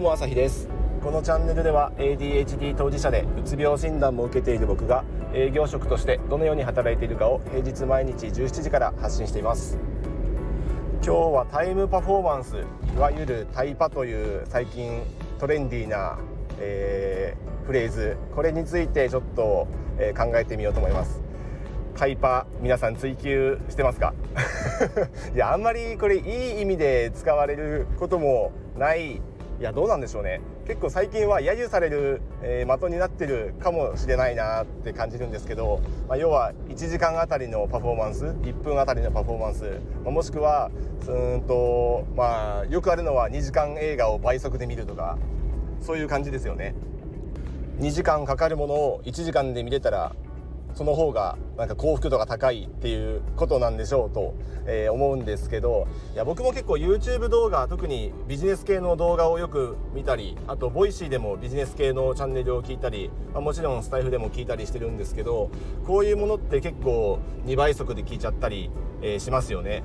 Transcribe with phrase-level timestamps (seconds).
[0.00, 0.66] うも朝日です。
[1.02, 5.04] このチャンネルでは ADHD 当事者でうつ病診断も受けている僕が
[5.34, 9.78] 営業職としてどのように働いているかを平日毎日17時から発信しています。
[11.04, 12.56] 今日はタイムパフォーマンス
[12.94, 15.02] いわゆるタイパという最近
[15.38, 16.18] トレンディーな、
[16.58, 21.20] えー、フレーズこれについてちょっと、えー、考えてみようと思います。
[21.94, 24.14] タイパ皆さん追求してますか？
[25.34, 29.20] いやあんまりこれいい意味で使われることもない
[29.60, 30.40] いやどうなんでしょうね。
[30.66, 39.64] 結構最近は揶揄される、えー、的になってるかもしれないなって感じるんですけど、まあ、要は1時間あたりのパフォーマンス1分あたりのパフォーマンス、
[40.02, 40.70] まあ、もしくは
[41.06, 45.18] うんとまあよくあるのは2時間映画を倍速で見るとか
[45.82, 46.74] そういう感じですよね。
[47.80, 50.16] 2時間かかるものを1時間で見れたら
[50.74, 54.34] その方がなんか幸福度が高いっていうことなんでしょうと、
[54.66, 65.50] えー、思うんですけどいや僕も結構 YouTube 動画特にビジネス系の動画をよく見たりあと Voicy でもビジネス系のチャンネルを聞いたり、まあ、もちろんスタイフでも聞いたりしてるんですけど
[65.86, 68.70] こういうものって結構2倍速で聞いちゃったり、
[69.02, 69.82] えー、しますよね。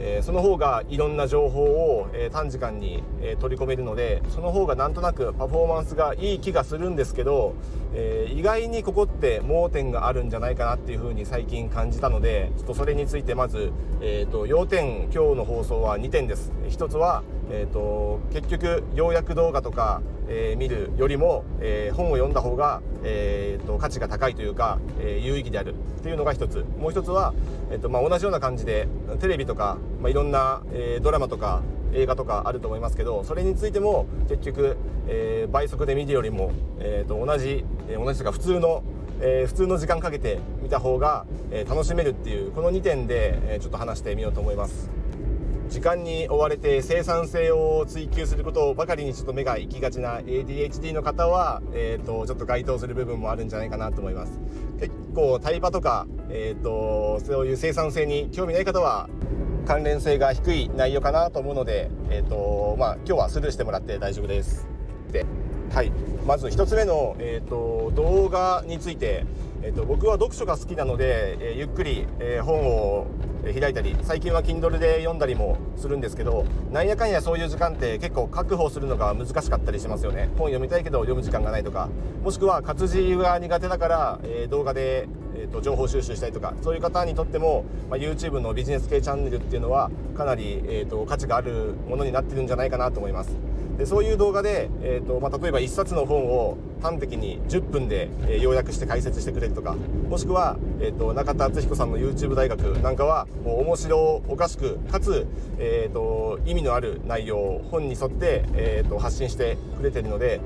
[0.00, 7.54] え、その方がいろんな情報を、え、短時間に、え、取り込めるのでその方がなんとなくパフォーマンスがいい気がするんですけど、
[7.94, 16.52] え意外にここって盲点があるんじゃないかなっていうふうに最近感じたのでちょっとそれについてまず、えーと、要点今日の放送は2点です。
[16.68, 27.34] 1つは、えーと、結局要約動画とか、え見るよりも、え本を読んだ方が、えーと、価値が高いというか、え有意義であるっていうのが1つもう1つは、
[27.70, 28.88] えーとまあ、同じような感じで
[29.20, 34.76] テレビとかまあ、いろんな、えー、ドラマとか映画とかあると思いますけどそれについても結局、
[35.08, 38.82] えー、倍速で見るよりも、えー、と同じ、えー、同じとか普通の、
[39.20, 44.97] えー、普通の時間かけて見た方が、えー、楽しめるっていうこの2点で、えー、ちょっと話してみようと思います。
[45.68, 54.40] 時間に追われて生産性を追求することばかりにちょっと目が行きがちな ADHD の方は、えーと、ちょっと該当する部分もあるんじゃないかなと思います
[54.80, 59.08] 結構タイパとか、えーとそういう生産性に興味ない方は
[59.66, 64.66] 関連性が低い内容かなと思うので、えーとまあ、今日はスルーしてもらって大丈夫です。
[65.12, 65.26] で
[65.74, 65.92] はい、
[66.26, 69.26] まず1つ目の、えーと、動画について、
[69.68, 73.06] えーと、僕は読書が好きなので、えー、ゆっくり、えー、本を
[73.44, 80.30] 開いたり最近は Kindle で読んだりもするんですけどなんやかんやそういう時間って結構確保するのが難しかったりしますよね。
[80.38, 81.90] 本読みたいけど読む時間がないとか
[82.24, 85.06] もしくは活字が苦手だから、えー、動画で
[85.40, 93.47] えーと、情報収集したりとかそういう方にとっても、まあ、YouTube のビジネス系チャンネルっていうのはかなり、えーと、価値があるものになってるんじゃないかなと思います。
[93.78, 99.76] でそういう動画で、えーとまあ、例えば1冊の本を端的に10分で、えー、要約して解説してくれるとか
[100.08, 105.28] もしくは、えーと、中田敦彦さんの YouTube 大学なんかはもう面白おかしくかつ、
[105.58, 110.40] えーと、意味のある内容を本に沿って、えーと発信してくれてるので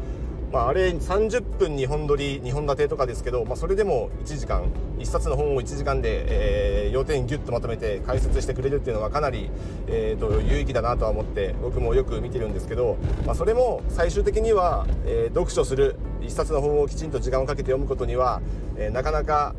[0.52, 9.50] まあ、あれ30分2本撮り2本立てとかですけど、まあ、それでも1時間1冊の本を1時間で、えー、要点ギュッとまとめて解説してくれるっていうのはかなり、
[9.86, 18.42] えーと、有意義だなとは思って僕もよく見てるんですけど、まあ、それも最終的には、えー、読書する1冊の本をきちんと時間をかけて読むことには、
[18.76, 19.54] えー、なかなか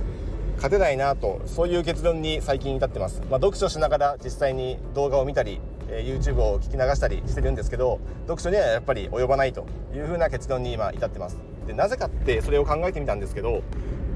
[0.55, 5.59] 勝てないなとそういう結論に最近至ってます、まあ、読書しながら実際に動画を見たり
[5.89, 11.37] え YouTube を聞き流したりしてるんですけど読書にはやっぱり及ばないというふうな結論に今至ってます。
[11.67, 13.61] でなぜかってそれを考えてみたんですけど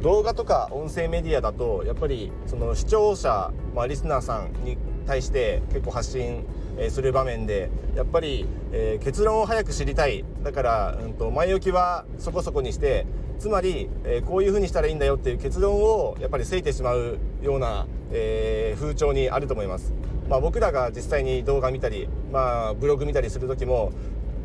[0.02, 6.46] 動画とか音声メディアだとやっぱりその視聴者、まあ、リスナーさんに対して結構発信
[6.90, 10.24] する場面でやっぱり、えー、結論を早く知りたい。
[10.44, 13.06] だから、うんと、前置きはそこそこにして
[13.40, 19.94] つまり、えー、こういうふうにしたらいいんだよっていう結論をやっぱりせいてしまうような、えー、風潮にあると思います。
[20.30, 23.94] まあ、僕らが実際に動画見たり、まあ、ブログ見たりする時も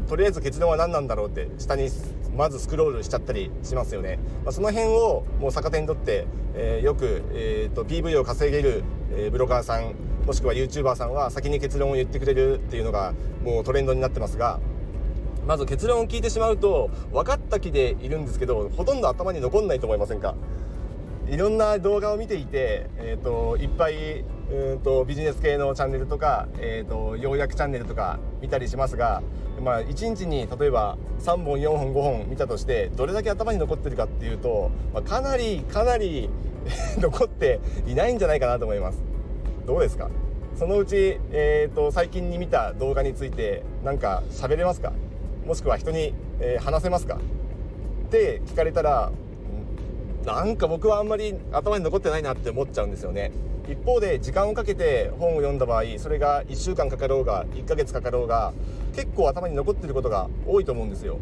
[0.08, 1.88] とりあえず結論は何なんだろうって下に
[2.36, 9.94] まずスクロールしちゃったりしますよね、まあ、その辺をもう逆手にとって、えー、よく、えーと、PV を稼げる、えー、ブロガーさん
[10.26, 13.12] もしくは YouTuber さんは先に結論を言ってくれるっていうのが
[13.42, 14.60] もうトレンドになってますが
[15.46, 20.34] まず結論を聞いてしまうと分かった気でいるんですけどほとんど頭に残んないと思いませんか？
[21.28, 29.22] いろんな動画を見ていて、えーと、いっぱいうんとビジネス系のチャンネルとか、えーと、要約チャンネルとか見たりしますが、
[29.62, 36.28] まあ、1日に例えば3本4本5本見たとしてどれだけ頭に残ってるかっていうと、まあ、かなりかなり
[36.98, 38.98] 残っていないんじゃないかなと思います。
[39.66, 40.10] どうですか？
[40.58, 44.92] そのうち、えーと、最近に見た動画について何か喋れますか？
[45.46, 47.18] もしくは人に、えー、話せますか？
[48.06, 49.10] って聞かれたら
[50.24, 53.32] なんか僕はあんまり頭に残ってないなって思っちゃうんですよね。
[53.68, 58.52] 一方で時間をかけて本を読んだ場合それが1週間かかろうが1ヶ月かかろうが
[58.94, 61.18] 結構頭に残ってることが多いと思うんですよ。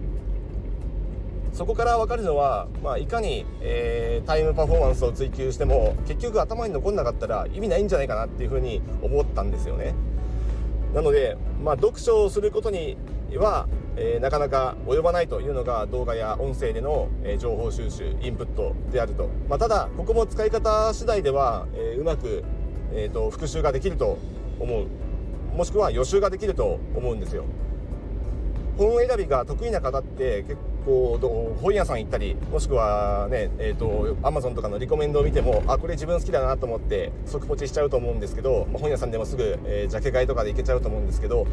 [1.53, 9.95] そこから分かるのは、まあ、いかに、えー、タイムパフォーマンスを追求しても結局頭に残んなかったら意味ないんじゃないかなっていうふうに思ったんですよね。
[10.95, 12.97] なので、まあ、読書をすることに
[13.35, 13.69] は
[14.03, 22.43] えー、なかなか及ばないというのが動画や音声での、えー、情報収集インプットであると、まあ、ただここも使い方次第では、えー、うまく、
[22.93, 24.19] えーと復習ができると
[24.59, 24.87] 思う。
[25.55, 27.45] もしくは予習ができると思うんですよ。
[28.79, 30.57] 本選びが得意な方って結
[30.87, 31.19] 構
[31.61, 41.47] 本屋さん行ったりもしくはねえっ、ー、とアマゾンとかのリコメンドを見てもあこれ自分好きだなと思って即ポチしちゃうと思うんですけど、まあ、本屋さんでもすぐ、えー、ジャケ買いとかで行けちゃうと思うんですけど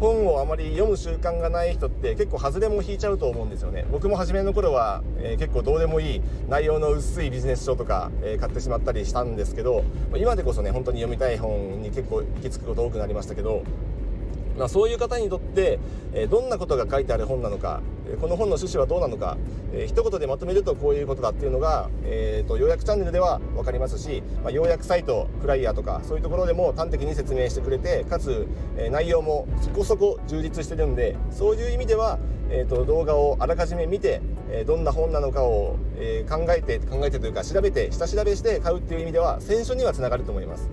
[0.00, 3.86] 本をあまり読む習慣がない人って結構外れも引いちゃうと思うんですよね。
[3.92, 9.84] 僕も初めの頃は、えー、結構どうでもいい内容の薄いビジネス書とか、えー、買ってしまったりしたんですけど
[10.16, 13.62] 今でこそね本当に読みたい本に結構行き着くこと多くなりましたけど
[14.60, 15.80] まあ、そういう方にとって、
[16.12, 17.80] えどんなことが書いてある本なのか
[18.20, 19.38] この本の趣旨はどうなのか、
[19.72, 32.18] えー、一言でまとめるとこういうことだっていうのが、えーと、要約チャンネルでは分かりますし、まあ、要約サイトフライヤーとかそういうところでも端的に説明してくれてかつ、えー、内容もそこそこ充実してるんでそういう意味では、
[32.50, 34.20] えーと、動画をあらかじめ見て、
[34.50, 40.68] えー、どんな本なのかを、え考えて考えてというか調べて下調べして買うっていう意味では選書にはつながると思います。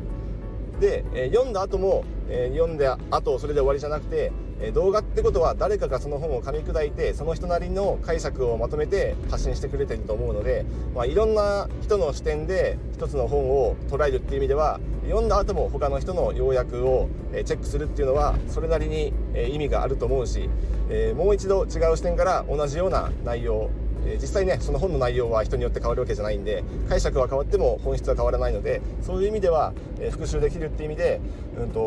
[0.79, 10.65] で、え、読んだ後も、えー、読んだ後それで終わりじゃなくて、えー、動画ってことは誰かがその本を噛み砕いてその人なりの解釈をまとめて発信してくれてると思うので、
[10.95, 19.13] まあ、いろんな人の視点で一つの本を捉えるっていう意味では読んだ後も他の人の要約をチェックするっていうのはそれなりに
[19.49, 20.49] 意味があると思うし、
[20.89, 23.69] えもう一度違う視点から同じような内容
[24.07, 31.21] え実際ねその本の内容は人によって変わるわけじゃないんで解釈は変わっても本質は変わらないのでそういう意味では、え復習できるっていう意味で、
[31.57, 31.79] うんと、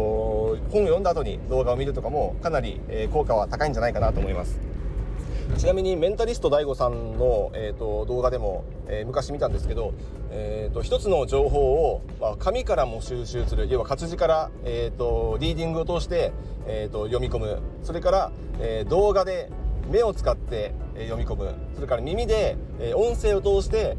[0.70, 4.58] 本を読んだ後に動画を見るとかもかなり、え効果は高いんじゃないかなと思います。
[5.56, 9.94] ちなみにメンタリスト DAIGO さんの、えーと、動画でも、えー、昔見たんですけど、
[10.30, 16.32] えーと、一つの情報を、まあ、紙からも収集する要は活字から、えーと、リーディングを通して、
[16.66, 19.50] えー、と読み込むそれから、えー、動画で
[19.90, 20.72] 目を使って
[21.04, 21.54] 読み込む。
[21.74, 22.56] それから耳で
[22.94, 23.96] 音声を通して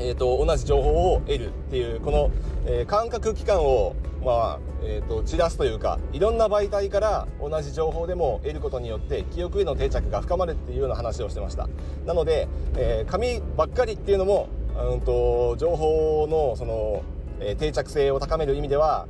[0.00, 2.30] えーと、同じ情報を得るっていうこの、
[2.66, 11.68] えー、感覚器官を、まあえーと、散らすというかいろんな媒体から同じ情報でも得ることによって記憶への定着が深まるっていうような話をしてました。
[12.06, 17.02] なので、えー、紙ばっかりっていうのも、うんと、情報のその、
[17.40, 19.08] えー、定着性を高める意味では、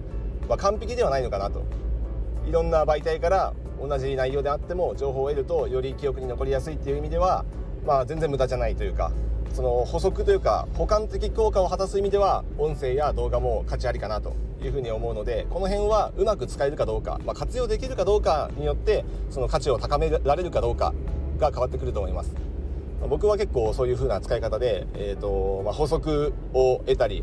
[0.49, 1.64] まあ、完璧ではないのかなと。
[2.46, 7.45] いろんな媒体から同じ内容であっても情報を得るとより記憶に残りやすいっていう意味では、
[7.87, 9.13] まあ、全然無駄じゃないというか
[9.55, 20.95] その補足というか補完的効果を果たす意味では音声や動画も価値ありかなというふうに思うのでこの辺はうまく使えるかどうか、まあ、活用できるかどうかによってその価値を高められるかどうか
[21.39, 22.35] が変わってくると思います。
[23.09, 27.23] 僕は結構そういう風な使い方で、えーとまあ、補足を得たり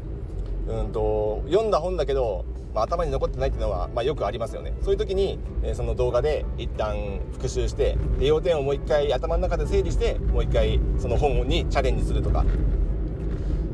[0.67, 4.73] うんと読んだ本だけどまあ、頭に残ってないっていうのは、まあ、よくありますよね。
[4.81, 12.43] そういう時に、えー、その動画で一旦復習してで要点をもう一回頭の中で整理してもう一回その本にチャレンジするとか。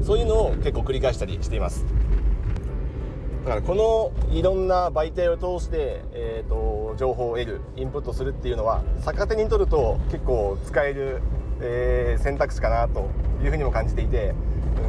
[0.03, 1.85] そういうのを結構繰り返したりしています。
[3.45, 11.21] だからこのいろんな媒体を通して、えーと、情報を得るインプットするっていうのは逆手に取ると結構使える、
[11.59, 13.09] えー、選択肢かなと
[13.43, 14.33] いうふうにも感じていて、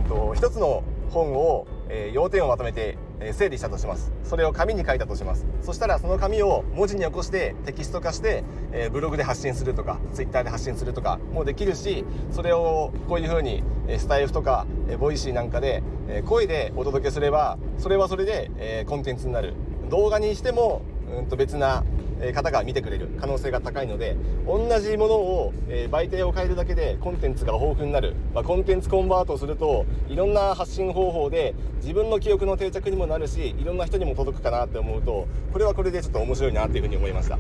[0.03, 4.11] うんと一つの本を、えー、要点をまとめてえ整理したとします。
[4.25, 5.47] それを紙に書いたとします。
[5.61, 13.63] そしたらその紙を文字に起こしてテキスト化して、えブログで発信するとかツイッターで発信するとかもできるしそれをこういうふうに
[13.99, 14.67] スタイフとか
[14.99, 19.55] Voicy なんかでえ声でお届けすればそれはそれでコンテンツになる。
[19.91, 20.81] 動画にしても
[21.19, 21.85] うんと別な
[22.31, 37.39] 方が見てくれる可能性が高いので同じものを、え媒体を変えるだけでコンテンツが豊富になる、まあ、コンテンツコンバートするといろんな発信方法で自分の記憶の定着にもなるしいろんな人にも届くかなって思うとこれはこれでちょっと面白いなっていうふうに思いました。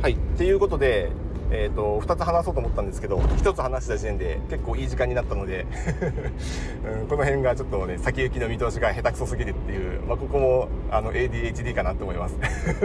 [0.00, 1.10] はいっていうことで
[1.54, 5.66] えーと、2つ話そうと思ったんですけど1つ話した時点で結構いい時間になったので
[7.00, 12.36] うん、この辺がちょっとね先行きの見通しが下手くそすぎるっていう、まあ、ここもあの ADHD かなと思います。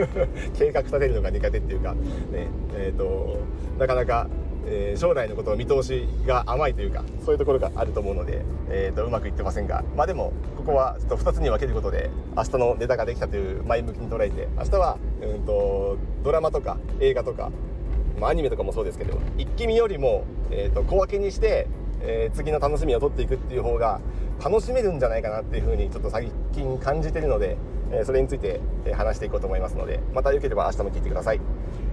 [0.58, 3.38] 計画立てるのが苦手っていうか、ねえーと、
[3.80, 4.28] なかなか、
[4.66, 17.52] えー、将来のことを見通しが甘いというかそういうところがあると思うので、えーと、うまくいってませんがまあでもここはちょっと2つに分けることで明日のネタができたという前向きに捉えて明日は、うんとドラマとか映画とか
[18.20, 21.68] まあ、アニメとかもそうですけど一気見よりも、えーと、小分けにして
[22.02, 24.00] えー、次の楽しみを取っていくっていう方が
[24.44, 27.58] 楽しめるんじゃないかなっていうふうにちょっと最近感じてるので、
[27.92, 28.60] えそれについて
[28.94, 31.40] 話していこうと思いますのでまたよければ明日も聞いてください。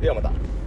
[0.00, 0.63] ではまた。